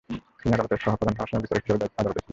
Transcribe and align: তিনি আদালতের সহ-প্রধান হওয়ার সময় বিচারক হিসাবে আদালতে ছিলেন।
তিনি 0.39 0.51
আদালতের 0.55 0.81
সহ-প্রধান 0.85 1.13
হওয়ার 1.15 1.29
সময় 1.31 1.43
বিচারক 1.43 1.63
হিসাবে 1.65 1.85
আদালতে 2.01 2.19
ছিলেন। 2.19 2.29